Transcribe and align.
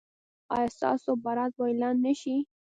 ایا 0.55 0.69
ستاسو 0.77 1.11
برات 1.25 1.51
به 1.57 1.63
اعلان 1.69 1.95
نه 2.05 2.13
شي؟ 2.21 2.35